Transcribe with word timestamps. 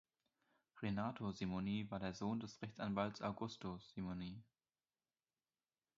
Renato 0.81 1.31
Simoni 1.31 1.85
war 1.91 1.99
der 1.99 2.15
Sohn 2.15 2.39
des 2.39 2.59
Rechtsanwalts 2.63 3.21
Augusto 3.21 3.77
Simoni. 3.77 4.41